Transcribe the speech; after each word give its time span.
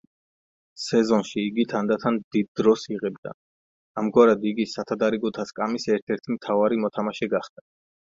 სეზონში 0.83 1.41
იგი 1.49 1.65
თანდათან 1.73 2.15
დიდ 2.35 2.47
დროს 2.61 2.85
იღებდა; 2.95 3.33
ამგვარად 4.03 4.47
იგი 4.53 4.65
სათადარიგოთა 4.71 5.45
სკამის 5.51 5.85
ერთ-ერთი 5.97 6.35
მთავარი 6.39 6.81
მოთამაშე 6.87 7.29
გახდა. 7.37 7.65